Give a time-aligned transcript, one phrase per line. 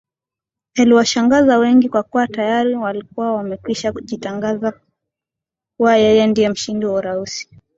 [0.75, 4.81] yaliwashangaza wengi kwa kuwa tayari alikuwa amekwisha jitangaza
[5.77, 7.49] kuwa yeye ndiye mshindi wa uraisi